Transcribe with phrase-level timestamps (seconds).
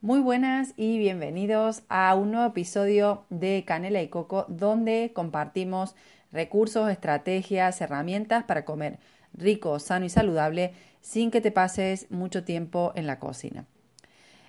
[0.00, 5.96] Muy buenas y bienvenidos a un nuevo episodio de Canela y Coco donde compartimos
[6.30, 9.00] recursos, estrategias, herramientas para comer
[9.32, 13.66] rico, sano y saludable sin que te pases mucho tiempo en la cocina.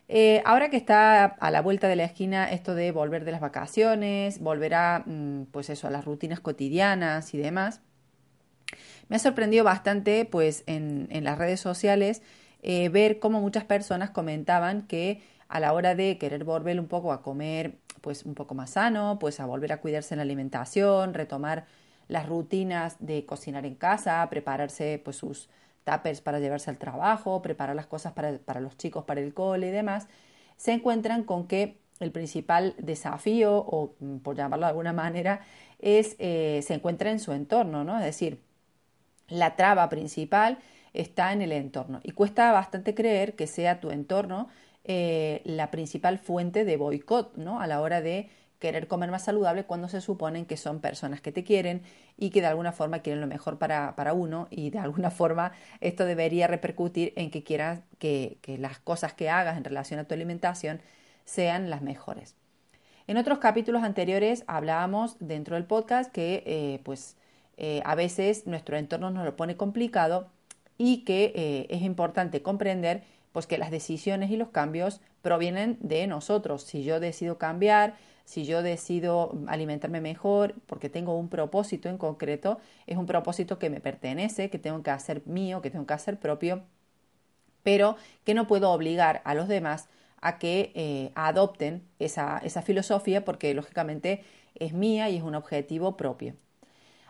[0.07, 3.41] Eh, ahora que está a la vuelta de la esquina esto de volver de las
[3.41, 7.81] vacaciones, volver a, mm, pues eso, a las rutinas cotidianas y demás,
[9.07, 12.21] me ha sorprendido bastante pues en, las redes sociales
[12.61, 17.11] eh, ver cómo muchas personas comentaban que a la hora de querer volver un poco
[17.11, 21.13] a comer pues un poco más sano, pues a volver a cuidarse en la alimentación,
[21.13, 21.65] retomar
[22.07, 25.49] las rutinas de cocinar en casa, prepararse pues sus
[25.83, 29.71] tuppers para llevarse al trabajo, preparar las cosas para, los chicos para el cole y
[29.71, 30.07] demás,
[30.55, 35.41] se encuentran con que el principal desafío, o mm, por llamarlo de alguna manera,
[35.79, 37.97] es, eh, se encuentra en su entorno, ¿no?
[37.97, 38.41] Es decir,
[39.27, 40.59] la traba principal
[40.93, 44.47] está en el entorno y cuesta bastante creer que sea tu entorno
[44.91, 47.61] eh, la principal fuente de boicot, ¿no?
[47.61, 51.31] A la hora de querer comer más saludable cuando se suponen que son personas que
[51.31, 51.83] te quieren
[52.17, 56.05] y que de alguna forma quieren lo mejor para, uno y de alguna forma esto
[56.05, 60.81] debería repercutir en que quieras que, las cosas que hagas en relación a tu alimentación
[61.23, 62.33] sean las mejores.
[63.05, 67.15] En otros capítulos anteriores hablábamos dentro del podcast que eh, pues
[67.57, 70.31] eh, a veces nuestro entorno nos lo pone complicado
[70.79, 76.63] y que es importante comprender pues que las decisiones y los cambios provienen de nosotros.
[76.63, 82.59] Si yo decido cambiar, si yo decido alimentarme mejor porque tengo un propósito en concreto,
[82.87, 86.19] es un propósito que me pertenece, que tengo que hacer mío, que tengo que hacer
[86.19, 86.63] propio,
[87.63, 89.89] pero que no puedo obligar a los demás
[90.21, 94.23] a que eh, adopten esa, esa filosofía porque lógicamente
[94.55, 96.35] es mía y es un objetivo propio.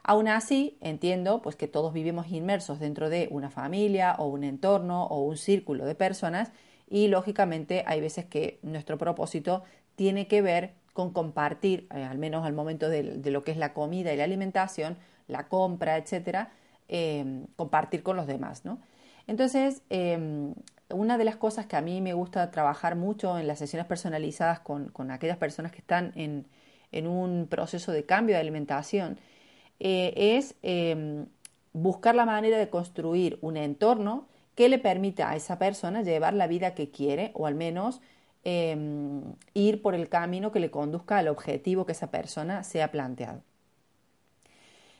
[0.09, 5.03] Aún así, entiendo pues que todos vivimos inmersos dentro de una familia o un entorno
[5.05, 6.51] o un círculo de personas
[6.89, 9.61] y lógicamente hay veces que nuestro propósito
[9.93, 13.75] tiene que ver con compartir, eh, al menos al momento de, lo que es la
[13.75, 16.53] comida y la alimentación, la compra, etcétera,
[16.87, 18.79] em, compartir con los demás, ¿no?
[19.27, 20.55] Entonces, em,
[20.89, 24.59] una de las cosas que a mí me gusta trabajar mucho en las sesiones personalizadas
[24.59, 26.47] con, aquellas personas que están en,
[26.91, 29.19] en un proceso de cambio de alimentación
[29.79, 31.25] eh, es em,
[31.73, 36.47] buscar la manera de construir un entorno que le permita a esa persona llevar la
[36.47, 38.01] vida que quiere o al menos
[38.43, 39.23] em,
[39.53, 43.41] ir por el camino que le conduzca al objetivo que esa persona se ha planteado.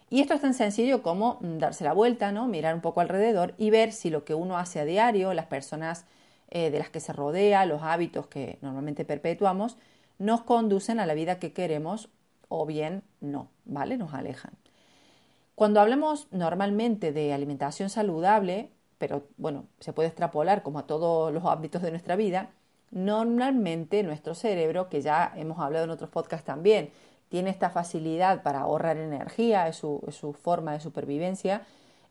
[0.09, 2.47] Y esto es tan sencillo como mm, darse la vuelta, ¿no?
[2.47, 6.05] mirar un poco alrededor y ver si lo que uno hace a diario, las personas
[6.49, 9.77] eh, de las que se rodea, los hábitos que normalmente perpetuamos,
[10.17, 12.09] nos conducen a la vida que queremos
[12.49, 13.97] o bien no, ¿vale?
[13.97, 14.51] Nos alejan.
[15.59, 21.43] Cuando hablamos normalmente de alimentación saludable, pero bueno, se puede extrapolar como a todos los
[21.43, 22.51] ámbitos de nuestra vida,
[22.91, 26.91] normalmente nuestro cerebro, que ya hemos hablado en otros podcasts también,
[27.27, 31.63] tiene esta facilidad para ahorrar energía, es su, forma de supervivencia,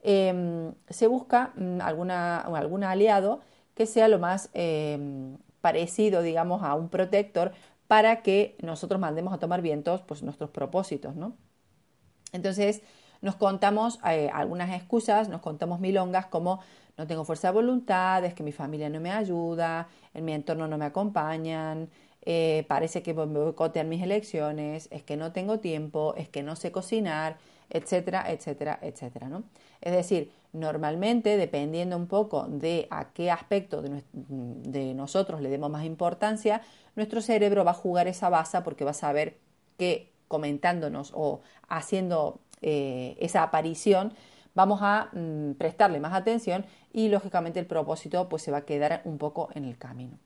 [0.02, 3.40] em, se busca mm, alguna, algún aliado
[3.74, 7.52] que sea lo más em, parecido, digamos, a un protector
[7.86, 11.34] para que nosotros mandemos a tomar vientos pues, nuestros propósitos, ¿no?
[12.32, 12.82] Entonces,
[13.20, 16.60] nos contamos eh, algunas excusas, nos contamos milongas como
[16.96, 20.66] no tengo fuerza de voluntad, es que mi familia no me ayuda, en mi entorno
[20.66, 21.88] no me acompañan,
[22.22, 26.56] eh, parece que me boicotean mis elecciones, es que no tengo tiempo, es que no
[26.56, 27.38] sé cocinar,
[27.70, 29.28] etcétera, etcétera, etcétera.
[29.28, 29.44] ¿no?
[29.80, 35.70] Es decir, normalmente, dependiendo un poco de a qué aspecto de, de nosotros le demos
[35.70, 36.62] más importancia,
[36.96, 39.38] nuestro cerebro va a jugar esa baza porque va a saber
[39.76, 44.12] que comentándonos o haciendo eh, esa aparición,
[44.54, 49.02] vamos a mm, prestarle más atención y lógicamente el propósito pues se va a quedar
[49.04, 50.18] un poco en el camino.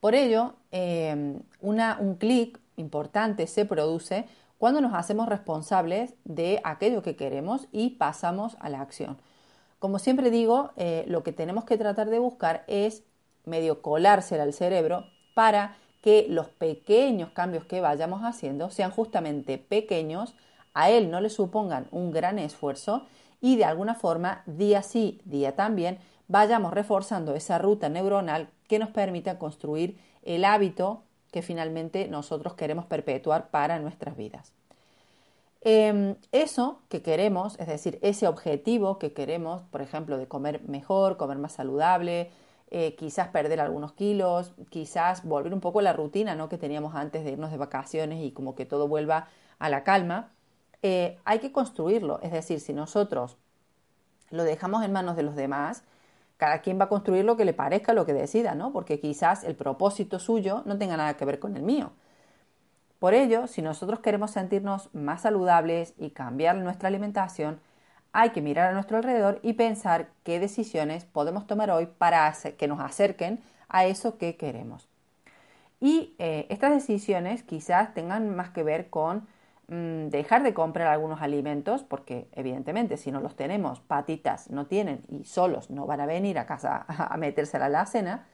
[0.00, 4.26] Por ello, em, un clic importante se produce
[4.58, 9.18] cuando nos hacemos responsables de aquello que queremos y pasamos a la acción.
[9.78, 13.02] Como siempre digo, eh, lo que tenemos que tratar de buscar es
[13.44, 15.04] medio colársela al cerebro
[15.34, 20.34] para que los pequeños cambios que vayamos haciendo sean justamente pequeños
[20.74, 23.06] a él no le supongan un gran esfuerzo
[23.40, 25.98] y de alguna forma, día sí, día también,
[26.28, 32.86] vayamos reforzando esa ruta neuronal que nos permita construir el hábito que finalmente nosotros queremos
[32.86, 34.52] perpetuar para nuestras vidas.
[35.60, 41.16] Em, eso que queremos, es decir, ese objetivo que queremos, por ejemplo, de comer mejor,
[41.16, 42.30] comer más saludable,
[42.70, 46.48] eh, quizás perder algunos kilos, quizás volver un poco a la rutina ¿no?
[46.48, 49.28] que teníamos antes de irnos de vacaciones y como que todo vuelva
[49.58, 50.30] a la calma,
[50.86, 52.20] eh, hay que construirlo.
[52.22, 53.38] Es decir, si nosotros
[54.30, 55.82] lo dejamos en manos de los demás,
[56.36, 58.70] cada quien va a construir lo que le parezca, lo que decida, ¿no?
[58.70, 61.92] Porque quizás el propósito suyo no tenga nada que ver con el mío.
[62.98, 67.60] Por ello, si nosotros queremos sentirnos más saludables y cambiar nuestra alimentación,
[68.12, 72.68] hay que mirar a nuestro alrededor y pensar qué decisiones podemos tomar hoy para que
[72.68, 74.86] nos acerquen a eso que queremos.
[75.80, 79.26] Y eh, estas decisiones quizás tengan más que ver con
[79.68, 85.02] mm, dejar de comprar algunos alimentos, porque evidentemente si no los tenemos, patitas no tienen
[85.08, 88.26] y solos no van a venir a casa a meterse a la cena,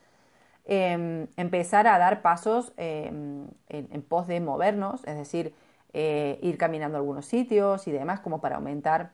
[0.65, 5.55] em, empezar a dar pasos em, en, pos de movernos, es decir,
[5.93, 9.13] eh, ir caminando a algunos sitios y demás como para aumentar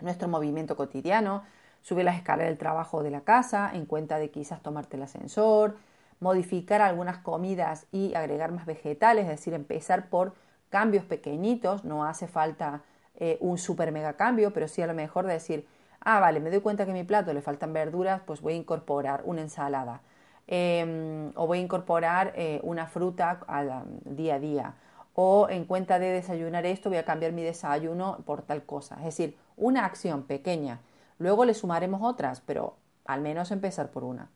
[0.00, 1.42] nuestro movimiento cotidiano,
[1.82, 5.76] subir las escaleras del trabajo de la casa, en cuenta de quizás tomarte el ascensor,
[6.20, 10.34] modificar algunas comidas y agregar más vegetales, es decir, empezar por
[10.70, 12.82] cambios pequeñitos, no hace falta
[13.16, 15.66] eh, un super mega cambio, pero sí a lo mejor de decir,
[16.00, 18.56] ah, vale, me doy cuenta que a mi plato le faltan verduras, pues voy a
[18.56, 20.00] incorporar una ensalada.
[20.46, 24.74] Em, o voy a incorporar eh, una fruta al día a día.
[25.14, 28.96] O en cuenta de desayunar esto, voy a cambiar mi desayuno por tal cosa.
[28.98, 30.80] Es decir, una acción pequeña.
[31.18, 34.30] Luego le sumaremos otras, pero al menos empezar por una.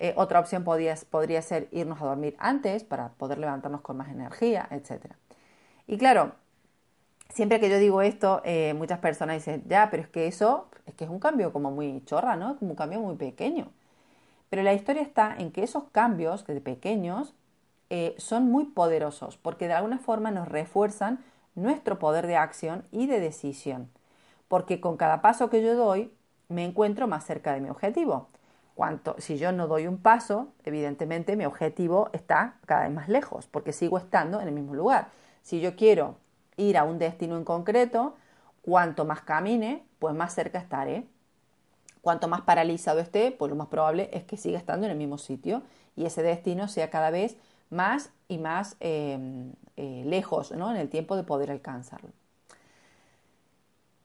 [0.00, 4.08] Eh, otra opción podría, podría ser irnos a dormir antes para poder levantarnos con más
[4.08, 5.14] energía, etc.
[5.90, 6.32] Y claro,
[7.30, 10.94] siempre que yo digo esto, eh, muchas personas dicen, ya, pero es que eso es
[10.94, 12.56] que es un cambio como muy chorra, ¿no?
[12.58, 13.66] Como un cambio muy pequeño.
[14.50, 17.34] Pero la historia está en que esos cambios de pequeños
[17.90, 21.18] eh, son muy poderosos porque de alguna forma nos refuerzan
[21.56, 23.90] nuestro poder de acción y de decisión
[24.50, 26.12] porque con cada paso que yo doy
[26.48, 28.28] me encuentro más cerca de mi objetivo.
[28.74, 33.46] Cuanto, si yo no doy un paso, evidentemente mi objetivo está cada vez más lejos,
[33.46, 35.08] porque sigo estando en el mismo lugar.
[35.42, 36.16] Si yo quiero
[36.56, 38.16] ir a un destino en concreto,
[38.62, 41.06] cuanto más camine, pues más cerca estaré.
[42.02, 45.18] Cuanto más paralizado esté, pues lo más probable es que siga estando en el mismo
[45.18, 45.62] sitio
[45.96, 47.36] y ese destino sea cada vez
[47.68, 49.18] más y más eh,
[49.76, 50.70] eh, lejos ¿no?
[50.70, 52.10] en el tiempo de poder alcanzarlo.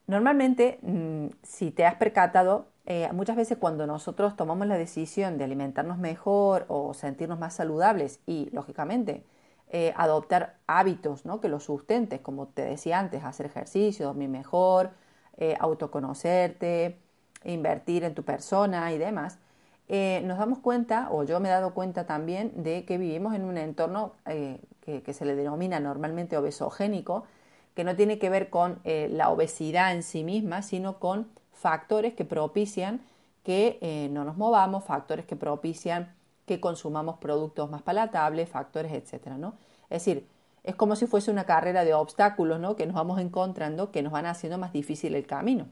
[0.07, 5.45] Normalmente, mm, si te has percatado, eh, muchas veces cuando nosotros tomamos la decisión de
[5.45, 9.23] alimentarnos mejor o sentirnos más saludables y, lógicamente,
[9.69, 11.41] eh, adoptar hábitos ¿no?
[11.41, 14.91] que los sustentes, como te decía antes, hacer ejercicio, dormir mejor,
[15.37, 16.97] eh, autoconocerte,
[17.43, 19.39] invertir en tu persona y demás,
[19.87, 23.55] nos damos cuenta, o yo me he dado cuenta también, de que vivimos en un
[23.59, 24.13] entorno
[24.85, 27.25] que, se le denomina normalmente obesogénico,
[27.75, 32.13] que no tiene que ver con eh, la obesidad en sí misma, sino con factores
[32.13, 33.01] que propician
[33.43, 36.14] que eh, no nos movamos, factores que propician
[36.45, 39.55] que consumamos productos más palatables, factores, etcétera, ¿no?
[39.89, 40.27] Es decir,
[40.63, 42.75] es como si fuese una carrera de obstáculos, ¿no?
[42.75, 45.67] Que nos vamos encontrando, que nos van haciendo más difícil el camino.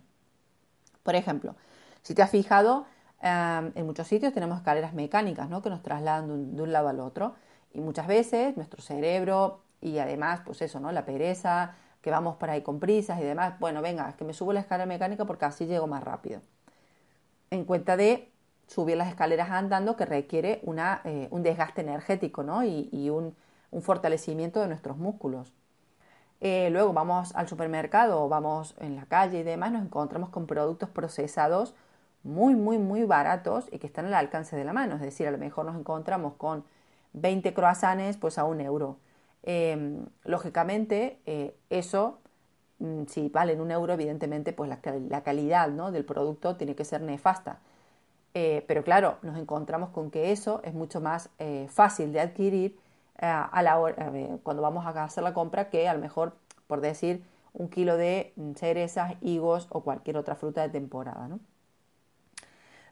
[1.04, 1.56] Por ejemplo,
[2.02, 2.86] si te has fijado,
[3.22, 5.62] em, en muchos sitios tenemos escaleras mecánicas, ¿no?
[5.62, 7.36] Que nos trasladan de un, lado al otro.
[7.74, 10.92] Y muchas veces nuestro cerebro y además, pues eso, ¿no?
[10.92, 14.34] La pereza, que vamos por ahí con prisas y demás, bueno, venga, es que me
[14.34, 16.42] subo la escalera mecánica porque así llego más rápido.
[17.50, 18.33] En cuenta de
[18.68, 22.64] subir las escaleras andando que requiere una, eh, un desgaste energético ¿no?
[22.64, 23.36] y, un,
[23.82, 25.52] fortalecimiento de nuestros músculos.
[26.42, 30.46] Eh, luego vamos al supermercado o vamos en la calle y demás, nos encontramos con
[30.46, 31.74] productos procesados
[32.24, 34.96] muy, muy, muy baratos y que están al alcance de la mano.
[34.96, 36.64] Es decir, a lo mejor nos encontramos con
[37.14, 38.98] 20 croissants pues a un euro.
[39.44, 42.20] Em, lógicamente, eh, eso,
[42.80, 44.80] mm, si vale un euro, evidentemente, pues la,
[45.24, 45.92] calidad ¿no?
[45.92, 47.60] del producto tiene que ser nefasta.
[48.34, 52.80] Eh, pero claro, nos encontramos con que eso es mucho más eh, fácil de adquirir
[53.22, 54.12] hora,
[54.42, 56.36] cuando vamos a hacer la compra que a lo mejor,
[56.68, 57.24] por decir,
[57.54, 61.30] un kilo de mm, cerezas, higos o cualquier otra fruta de temporada.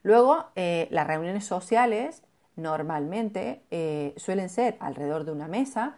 [0.03, 2.23] Luego, las reuniones sociales
[2.55, 3.61] normalmente
[4.17, 5.97] suelen ser alrededor de una mesa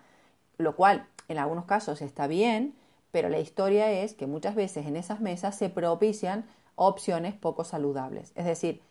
[0.57, 2.75] lo cual en algunos casos está bien,
[3.11, 6.45] pero la historia es que muchas veces en esas mesas se propician
[6.75, 8.31] opciones poco saludables.
[8.35, 8.81] Es decir,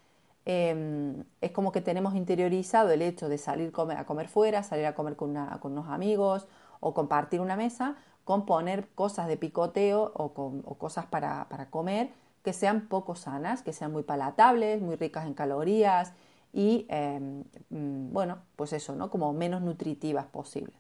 [0.44, 4.94] em, es como que tenemos interiorizado el hecho de salir a comer fuera, salir a
[4.94, 6.46] comer con, unos amigos
[6.80, 10.32] o compartir una mesa, con poner cosas de picoteo o,
[10.78, 12.10] cosas para, comer
[12.44, 16.12] que sean poco sanas, que sean muy palatables, muy ricas en calorías
[16.52, 19.10] y, em, mm, bueno, pues eso, ¿no?
[19.10, 20.76] Como menos nutritivas posibles.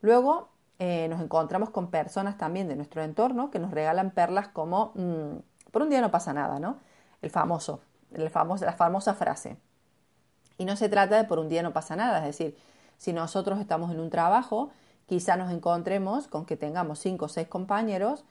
[0.00, 0.48] Luego
[0.78, 5.70] eh, nos encontramos con personas también de nuestro entorno que nos regalan perlas como mm,
[5.70, 6.78] por un día no pasa nada, ¿no?
[7.22, 7.80] El famoso,
[8.16, 9.56] la famosa frase.
[10.58, 12.56] Y no se trata de por un día no pasa nada, es decir,
[12.98, 14.70] si nosotros estamos en un trabajo,
[15.06, 18.24] quizá nos encontremos con que tengamos cinco o seis compañeros,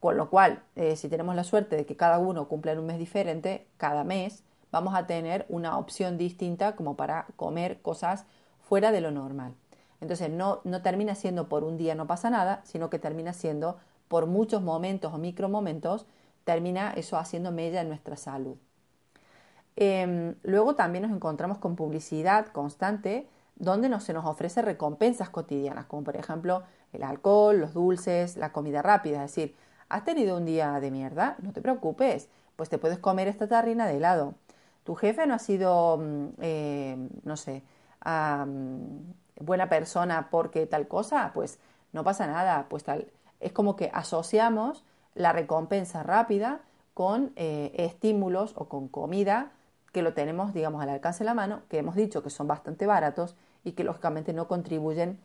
[0.00, 2.86] con lo cual, eh, si tenemos la suerte de que cada uno cumpla en un
[2.86, 8.24] mes diferente, cada mes vamos a tener una opción distinta como para comer cosas
[8.62, 9.54] fuera de lo normal.
[10.00, 13.78] Entonces no, no termina siendo por un día no pasa nada, sino que termina siendo
[14.08, 16.06] por muchos momentos o micromomentos,
[16.44, 18.56] termina eso haciendo mella en nuestra salud.
[19.76, 25.86] Em, luego también nos encontramos con publicidad constante donde no, se nos ofrece recompensas cotidianas,
[25.86, 26.62] como por ejemplo
[26.92, 29.24] el alcohol, los dulces, la comida rápida.
[29.24, 29.56] Es decir,
[29.88, 31.36] ¿has tenido un día de mierda?
[31.42, 34.34] No te preocupes, pues te puedes comer esta tarrina de helado.
[34.84, 37.62] Tu jefe no ha sido, mm, eh, no sé,
[39.40, 41.58] buena persona porque tal cosa, pues
[41.92, 43.08] no pasa nada, pues tal.
[43.40, 46.60] Es como que asociamos la recompensa rápida
[46.92, 49.52] con eh, estímulos o con comida
[49.94, 52.84] que lo tenemos, digamos, al alcance de la mano, que hemos dicho que son bastante
[52.84, 55.20] baratos y que lógicamente no contribuyen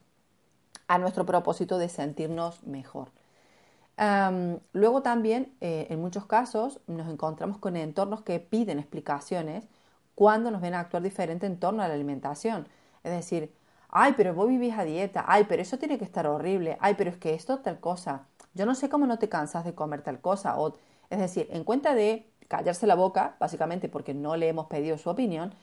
[0.88, 3.10] a nuestro propósito de sentirnos mejor.
[4.72, 9.68] luego también, eh, en muchos casos, nos encontramos con entornos que piden explicaciones
[10.16, 12.68] cuando nos ven a actuar diferente en torno a la alimentación.
[13.04, 13.54] Es decir,
[13.90, 17.10] ay, pero vos vivís a dieta, ay, pero eso tiene que estar horrible, ay, pero
[17.10, 20.22] es que esto tal cosa, yo no sé cómo no te cansas de comer tal
[20.22, 20.60] cosa.
[20.60, 20.76] O,
[21.10, 25.10] es decir, en cuenta de callarse la boca, básicamente porque no le hemos pedido su
[25.10, 25.54] opinión,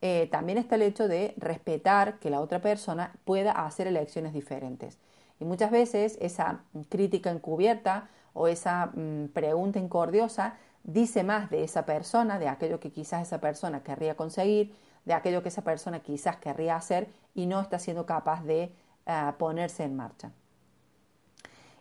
[0.00, 4.98] eh, también está el hecho de respetar que la otra persona pueda hacer elecciones diferentes.
[5.40, 6.60] Y muchas veces esa
[6.90, 12.92] crítica encubierta o esa mm, pregunta incordiosa dice más de esa persona, de aquello que
[12.92, 14.74] quizás esa persona querría conseguir,
[15.06, 18.72] de aquello que esa persona quizás querría hacer y no está siendo capaz de
[19.06, 20.30] eh, ponerse en marcha.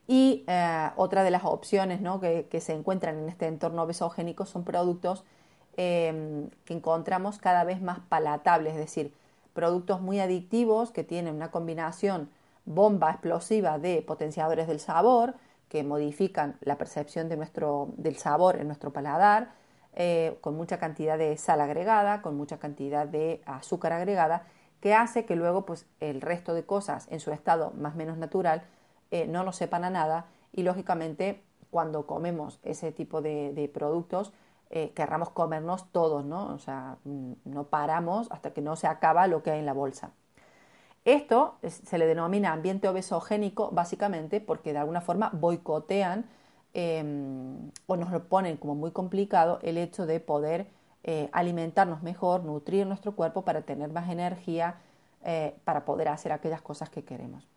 [0.08, 2.02] Y eh, otra de las opciones
[2.50, 5.24] que, se encuentran en este entorno obesogénico son productos
[5.78, 9.14] em, que encontramos cada vez más palatables, es decir,
[9.54, 12.30] productos muy adictivos que tienen una combinación
[12.66, 15.36] bomba explosiva de potenciadores del sabor,
[15.70, 19.52] que modifican la percepción de nuestro, del sabor en nuestro paladar,
[19.96, 24.46] eh, con mucha cantidad de sal agregada, con mucha cantidad de azúcar agregada,
[24.82, 28.18] que hace que luego pues, el resto de cosas en su estado más o menos
[28.18, 28.64] natural
[29.14, 34.34] eh, no nos sepan a nada y lógicamente cuando comemos ese tipo de, productos
[34.72, 36.48] eh, querramos comernos todos, ¿no?
[36.48, 39.74] O sea, mm, no paramos hasta que no se acaba lo que hay en la
[39.74, 40.14] bolsa.
[41.06, 46.26] Esto se le denomina ambiente obesogénico básicamente porque de alguna forma boicotean
[46.74, 50.66] em, o nos lo ponen como muy complicado el hecho de poder
[51.04, 54.78] eh, alimentarnos mejor, nutrir nuestro cuerpo para tener más energía,
[55.64, 57.48] para poder hacer aquellas cosas que queremos.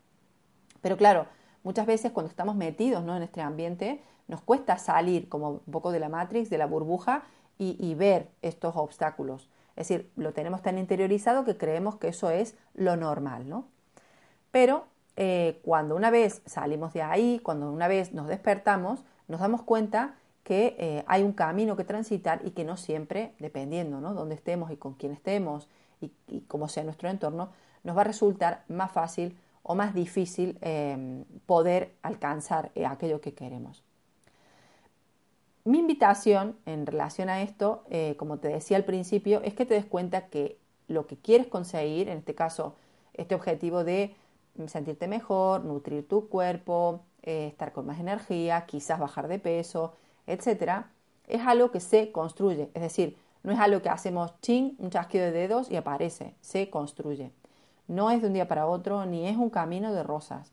[0.81, 1.25] Pero claro,
[1.67, 3.17] Muchas veces cuando estamos metidos ¿no?
[3.17, 7.23] en este ambiente nos cuesta salir como un poco de la matrix, de la burbuja
[7.59, 9.49] y, ver estos obstáculos.
[9.75, 13.65] Es decir, lo tenemos tan interiorizado que creemos que eso es lo normal, ¿no?
[14.49, 14.85] Pero
[15.17, 20.15] eh, cuando una vez salimos de ahí, cuando una vez nos despertamos, nos damos cuenta
[20.45, 24.13] que eh, hay un camino que transitar y que no siempre, dependiendo ¿no?
[24.13, 25.67] dónde estemos y con quién estemos
[25.99, 27.49] y, y cómo sea nuestro entorno,
[27.83, 29.35] nos va a resultar más fácil
[29.67, 33.83] o más difícil em, poder alcanzar eh, aquello que queremos.
[35.65, 39.73] Mi invitación en relación a esto, eh, como te decía al principio, es que te
[39.73, 40.57] des cuenta que
[40.87, 42.75] lo que quieres conseguir, en este caso,
[43.13, 44.15] este objetivo de
[44.67, 49.93] sentirte mejor, nutrir tu cuerpo, eh, estar con más energía, quizás bajar de peso,
[50.27, 50.91] etcétera,
[51.27, 52.69] es algo que se construye.
[52.73, 56.69] Es decir, no es algo que hacemos ching, un chasquido de dedos y aparece, se
[56.69, 57.33] construye.
[57.87, 60.51] No es de un día para otro ni es un camino de rosas,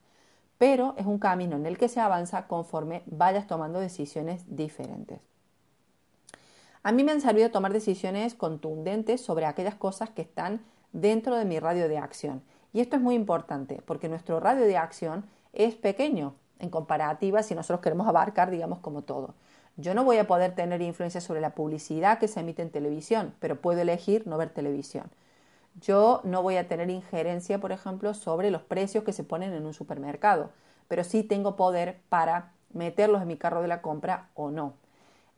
[0.59, 5.21] pero es un camino en el que se avanza conforme vayas tomando decisiones diferentes.
[6.83, 10.61] A mí me han servido tomar decisiones contundentes sobre aquellas cosas que están
[10.93, 12.43] dentro de mi radio de acción.
[12.73, 17.55] Y esto es muy importante porque nuestro radio de acción es pequeño en comparativa si
[17.55, 19.35] nosotros queremos abarcar, digamos, como todo.
[19.77, 23.35] Yo no voy a poder tener influencia sobre la publicidad que se emite en televisión,
[23.41, 25.11] pero puedo elegir no ver televisión.
[25.81, 29.67] Yo no voy a tener injerencia, por ejemplo, sobre los precios que se ponen en
[29.67, 30.51] un supermercado,
[30.89, 34.75] pero sí tengo poder para meterlos en mi carro de la compra o no.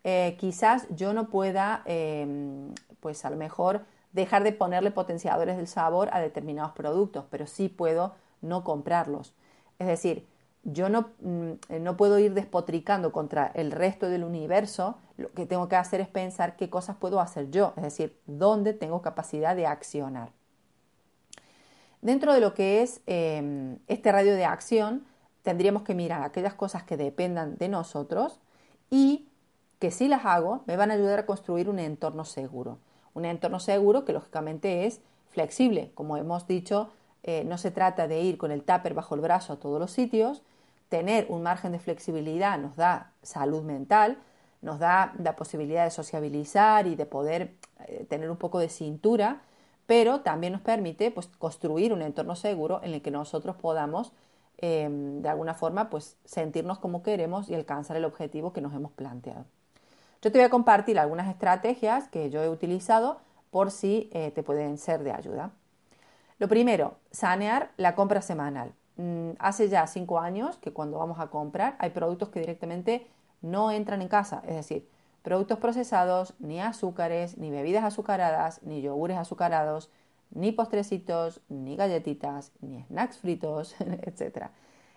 [0.05, 5.67] Eh, quizás yo no pueda, em, pues a lo mejor, dejar de ponerle potenciadores del
[5.69, 9.35] sabor a determinados productos, pero sí puedo no comprarlos.
[9.79, 10.27] Es decir,
[10.69, 15.69] yo no, mm, no, puedo ir despotricando contra el resto del universo, lo que tengo
[15.69, 19.67] que hacer es pensar qué cosas puedo hacer yo, es decir, dónde tengo capacidad de
[19.67, 20.31] accionar.
[22.03, 25.07] Dentro de lo que es em, este radio de acción,
[25.43, 28.41] tendríamos que mirar aquellas cosas que dependan de nosotros
[28.91, 29.29] y
[29.79, 32.79] que si las hago me van a ayudar a construir un entorno seguro.
[33.15, 35.93] Un entorno seguro que lógicamente es flexible.
[35.95, 36.91] Como hemos dicho,
[37.23, 39.91] eh, no se trata de ir con el tupper bajo el brazo a todos los
[39.91, 40.43] sitios,
[40.89, 44.19] tener un margen de flexibilidad nos da salud mental,
[44.63, 47.55] nos da la posibilidad de sociabilizar y de poder
[47.87, 49.43] eh, tener un poco de cintura,
[49.87, 54.13] pero también nos permite pues, construir un entorno seguro en el que nosotros podamos
[54.59, 58.93] em, de alguna forma pues, sentirnos como queremos y alcanzar el objetivo que nos hemos
[58.93, 59.45] planteado.
[60.23, 64.43] Yo te voy a compartir algunas estrategias que yo he utilizado por si eh, te
[64.43, 65.51] pueden ser de ayuda.
[66.39, 68.73] Lo primero, sanear la compra semanal.
[68.97, 73.07] Mm, hace ya cinco años que cuando vamos a comprar hay productos que directamente
[73.43, 74.89] no entran en casa, es decir,
[75.23, 79.91] productos procesados, ni azúcares, ni bebidas azucaradas, ni yogures azucarados,
[80.31, 84.51] ni postrecitos, ni galletitas, ni snacks fritos, etc.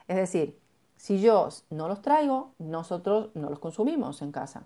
[0.07, 0.57] Es decir,
[0.97, 4.65] si yo no los traigo, nosotros no los consumimos en casa.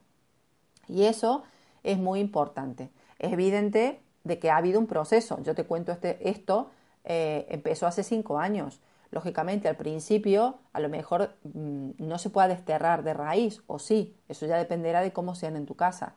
[0.87, 1.43] Y eso
[1.83, 2.89] es muy importante.
[3.19, 5.41] Es evidente de que ha habido un proceso.
[5.43, 6.71] Yo te cuento este, esto,
[7.03, 8.81] eh, empezó hace cinco años.
[9.13, 14.15] Lógicamente, al principio, a lo mejor mm, no se puede desterrar de raíz, o sí,
[14.27, 16.15] eso ya dependerá de cómo sean en tu casa,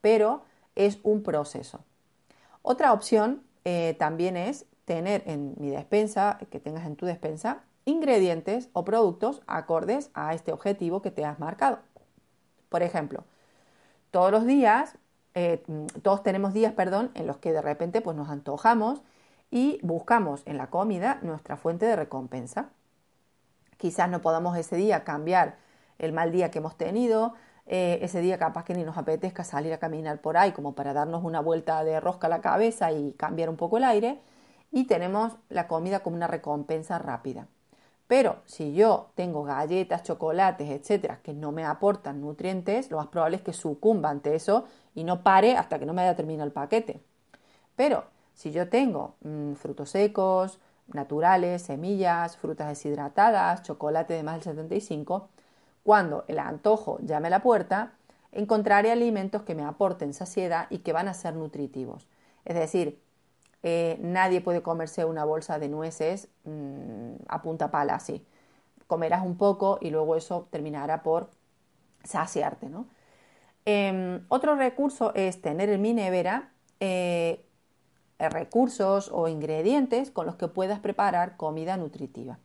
[0.00, 0.42] pero
[0.76, 1.80] es un proceso.
[2.62, 8.68] Otra opción eh, también es tener en mi despensa, que tengas en tu despensa, ingredientes
[8.72, 11.80] o productos acordes a este objetivo que te has marcado.
[12.68, 13.24] Por ejemplo,
[14.12, 14.98] todos los días,
[15.34, 15.64] eh,
[16.02, 19.02] todos tenemos días, perdón, en los que de repente pues, nos antojamos
[19.50, 22.70] y buscamos en la comida nuestra fuente de recompensa.
[23.76, 25.56] Quizás no podamos ese día cambiar
[25.98, 27.34] el mal día que hemos tenido,
[27.66, 30.92] eh, ese día capaz que ni nos apetezca salir a caminar por ahí como para
[30.92, 34.20] darnos una vuelta de rosca a la cabeza y cambiar un poco el aire
[34.70, 37.48] y tenemos la comida como una recompensa rápida.
[38.06, 43.36] Pero si yo tengo galletas, chocolates, etcétera, que no me aportan nutrientes, lo más probable
[43.36, 46.52] es que sucumba ante eso y no pare hasta que no me haya terminado el
[46.52, 47.00] paquete.
[47.74, 48.04] Pero
[48.36, 55.28] si yo tengo mm, frutos secos, naturales, semillas, frutas deshidratadas, chocolate de más del 75,
[55.82, 57.94] cuando el antojo llame a la puerta,
[58.32, 62.06] encontraré alimentos que me aporten saciedad y que van a ser nutritivos.
[62.44, 63.00] Es decir,
[63.62, 68.24] eh, nadie puede comerse una bolsa de nueces mm, a punta pala así.
[68.86, 71.30] Comerás un poco y luego eso terminará por
[72.04, 72.68] saciarte.
[73.64, 77.45] Em, otro recurso es tener en mi nevera eh,
[78.18, 82.38] recursos o ingredientes con los que puedas preparar comida nutritiva.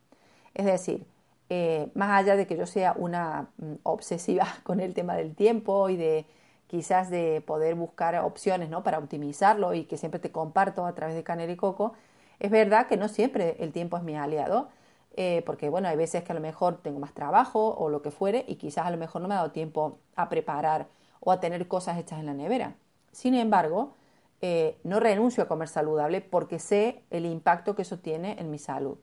[0.54, 1.06] Es decir,
[1.50, 5.90] eh, más allá de que yo sea una mm, obsesiva con el tema del tiempo
[5.90, 6.26] y de
[6.68, 8.84] quizás de poder buscar opciones ¿no?
[8.84, 11.94] para optimizarlo y que siempre te comparto a través de Canela y Coco,
[12.40, 14.70] es verdad que no siempre el tiempo es mi aliado,
[15.18, 18.12] eh, porque bueno, hay veces que a lo mejor tengo más trabajo o lo que
[18.12, 20.88] fuere y quizás a lo mejor no me ha dado tiempo a preparar
[21.20, 22.76] o a tener cosas hechas en la nevera.
[23.12, 23.94] Sin embargo,
[24.42, 28.58] eh, no renuncio a comer saludable porque sé el impacto que eso tiene en mi
[28.58, 28.98] salud.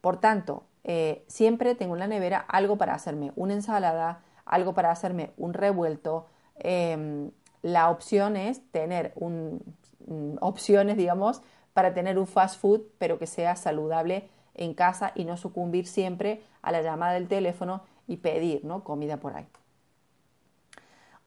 [0.00, 4.90] Por tanto, eh, siempre tengo en la nevera algo para hacerme una ensalada, algo para
[4.90, 6.26] hacerme un revuelto.
[6.56, 7.30] Em,
[7.62, 13.56] la opción es tener mm, opciones, digamos, para tener un fast food, pero que sea
[13.56, 18.84] saludable en casa y no sucumbir siempre a la llamada del teléfono y pedir ¿no?
[18.84, 19.46] comida por ahí.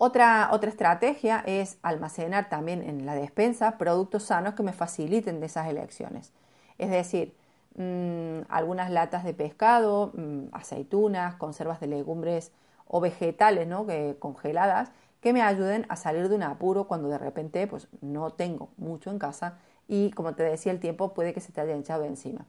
[0.02, 5.48] Otra, otra estrategia es almacenar también en la despensa productos sanos que me faciliten de
[5.48, 6.32] esas elecciones.
[6.78, 7.36] Es decir,
[7.76, 12.54] mm, algunas latas de pescado, mm, aceitunas, conservas de legumbres
[12.88, 13.86] o vegetales ¿no?
[13.86, 18.32] que, congeladas que me ayuden a salir de un apuro cuando de repente pues, no
[18.32, 19.58] tengo mucho en casa
[19.90, 22.46] y como te decía el tiempo puede que se te haya echado encima.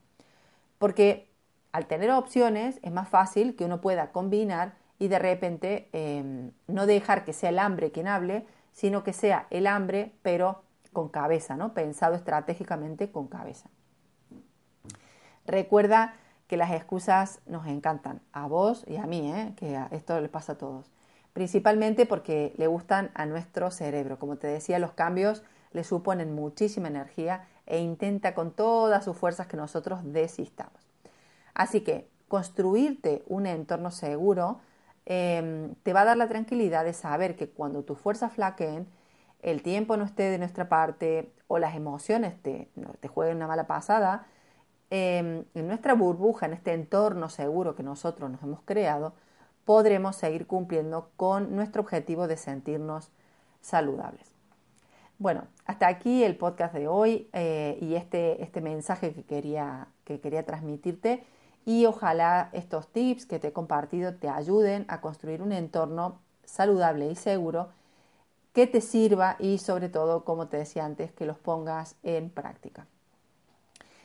[0.79, 1.29] Porque
[1.73, 6.87] al tener opciones es más fácil que uno pueda combinar y de repente em, no
[6.87, 11.57] dejar que sea el hambre quien hable, sino que sea el hambre pero con cabeza,
[11.57, 11.73] ¿no?
[11.73, 13.71] pensado estratégicamente con cabeza.
[15.47, 16.15] Recuerda
[16.47, 19.55] que las excusas nos encantan, a vos y a mí, ¿eh?
[19.57, 20.91] que esto le pasa a todos,
[21.33, 24.19] principalmente porque le gustan a nuestro cerebro.
[24.19, 29.47] Como te decía, los cambios le suponen muchísima energía e intenta con todas sus fuerzas
[29.47, 30.91] que nosotros desistamos.
[31.55, 34.61] Así que construirte un entorno seguro
[35.07, 38.87] Em, te va a dar la tranquilidad de saber que cuando tus fuerzas flaqueen,
[39.43, 42.69] el tiempo no esté de nuestra parte o las emociones te,
[43.09, 44.27] jueguen una mala pasada,
[44.91, 49.15] em, en nuestra burbuja, en este entorno seguro que nosotros nos hemos creado,
[49.65, 53.11] podremos seguir cumpliendo con nuestro objetivo de sentirnos
[53.61, 54.31] saludables.
[55.19, 60.21] Bueno, hasta aquí el podcast de hoy eh, y este, este mensaje que quería, que
[60.21, 61.25] quería transmitirte
[61.65, 67.11] y ojalá estos tips que te he compartido te ayuden a construir un entorno saludable
[67.11, 67.69] y seguro
[68.53, 72.87] que te sirva y sobre todo, como te decía antes, que los pongas en práctica.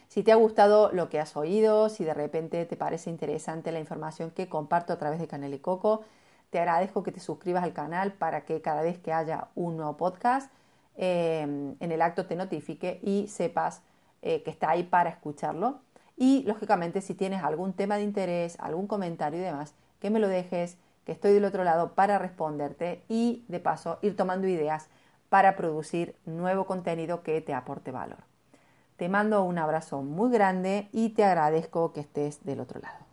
[0.08, 3.80] Si te ha gustado lo que has oído, si de repente te parece interesante la
[3.80, 6.04] información que comparto a través de Canel y Coco,
[6.52, 9.98] te agradezco que te suscribas al canal para que cada vez que haya un nuevo
[9.98, 10.52] podcast
[10.96, 13.82] en el acto te notifique y sepas
[14.22, 15.80] que está ahí para escucharlo.
[16.18, 20.28] Y lógicamente si tienes algún tema de interés, algún comentario y demás, que me lo
[20.28, 24.88] dejes, que estoy del otro lado para responderte y de paso ir tomando ideas
[25.30, 28.20] para producir nuevo contenido que te aporte valor.
[28.98, 33.05] Te mando un abrazo muy grande y te agradezco que estés del otro lado.